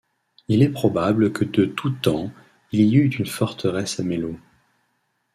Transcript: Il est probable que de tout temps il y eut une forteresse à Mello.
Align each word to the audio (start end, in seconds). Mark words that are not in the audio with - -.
Il 0.47 0.63
est 0.63 0.69
probable 0.71 1.31
que 1.31 1.45
de 1.45 1.63
tout 1.65 1.91
temps 1.91 2.31
il 2.71 2.79
y 2.81 2.95
eut 2.95 3.11
une 3.19 3.27
forteresse 3.27 3.99
à 3.99 4.03
Mello. 4.03 4.35